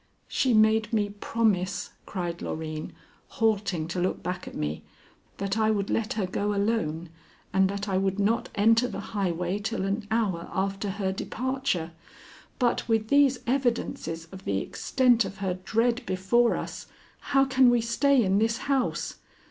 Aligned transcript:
"She 0.27 0.55
made 0.55 0.91
me 0.91 1.09
promise," 1.19 1.91
cried 2.07 2.41
Loreen, 2.41 2.91
halting 3.37 3.87
to 3.89 3.99
look 4.01 4.23
back 4.23 4.47
at 4.47 4.55
me, 4.55 4.83
"that 5.37 5.59
I 5.59 5.69
would 5.69 5.91
let 5.91 6.13
her 6.13 6.25
go 6.25 6.55
alone, 6.55 7.09
and 7.53 7.69
that 7.69 7.87
I 7.87 7.97
would 7.99 8.17
not 8.17 8.49
enter 8.55 8.87
the 8.87 8.99
highway 9.13 9.59
till 9.59 9.85
an 9.85 10.07
hour 10.09 10.49
after 10.51 10.89
her 10.89 11.11
departure. 11.11 11.91
But 12.57 12.89
with 12.89 13.09
these 13.09 13.41
evidences 13.45 14.25
of 14.31 14.45
the 14.45 14.57
extent 14.57 15.23
of 15.23 15.37
her 15.37 15.59
dread 15.63 16.03
before 16.07 16.55
us, 16.55 16.87
how 17.19 17.45
can 17.45 17.69
we 17.69 17.79
stay 17.79 18.23
in 18.23 18.39
this 18.39 18.57
house?" 18.57 19.19